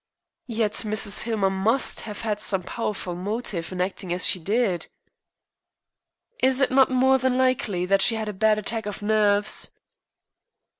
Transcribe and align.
"Yet 0.47 0.73
Mrs. 0.83 1.25
Hillmer 1.25 1.51
must 1.51 1.99
have 2.05 2.21
had 2.21 2.39
some 2.39 2.63
powerful 2.63 3.13
motive 3.13 3.71
in 3.71 3.79
acting 3.81 4.11
as 4.11 4.25
she 4.25 4.39
did." 4.39 4.87
"Is 6.41 6.59
it 6.59 6.71
not 6.71 6.89
more 6.89 7.19
than 7.19 7.37
likely 7.37 7.85
that 7.85 8.01
she 8.01 8.15
had 8.15 8.27
a 8.27 8.33
bad 8.33 8.57
attack 8.57 8.87
of 8.87 9.03
nerves?" 9.03 9.77